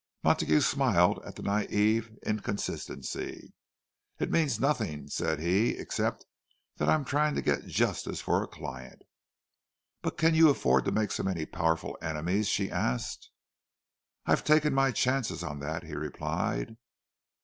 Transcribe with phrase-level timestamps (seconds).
[0.23, 3.53] Montague smiled at the naïve inconsistency.
[4.17, 6.25] "It means nothing," said he, "except
[6.77, 9.03] that I am trying to get justice for a client."
[10.01, 13.29] "But can you afford to make so many powerful enemies?" she asked.
[14.25, 16.77] "I've taken my chances on that," he replied.